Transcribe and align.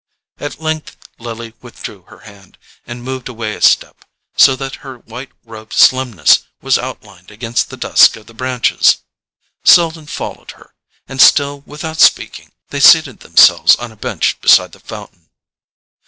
At 0.39 0.59
length 0.59 0.97
Lily 1.19 1.53
withdrew 1.61 2.05
her 2.07 2.21
hand, 2.21 2.57
and 2.87 3.03
moved 3.03 3.29
away 3.29 3.53
a 3.53 3.61
step, 3.61 4.03
so 4.35 4.55
that 4.55 4.77
her 4.81 4.97
white 4.97 5.29
robed 5.45 5.73
slimness 5.73 6.39
was 6.59 6.79
outlined 6.79 7.29
against 7.29 7.69
the 7.69 7.77
dusk 7.77 8.15
of 8.15 8.25
the 8.25 8.33
branches. 8.33 9.03
Selden 9.63 10.07
followed 10.07 10.53
her, 10.57 10.73
and 11.07 11.21
still 11.21 11.61
without 11.67 11.99
speaking 11.99 12.51
they 12.69 12.79
seated 12.79 13.19
themselves 13.19 13.75
on 13.75 13.91
a 13.91 13.95
bench 13.95 14.41
beside 14.41 14.71
the 14.71 14.79
fountain. 14.79 15.29